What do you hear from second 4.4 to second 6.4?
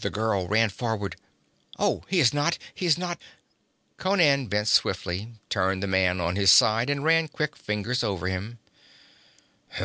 bent swiftly, turned the man on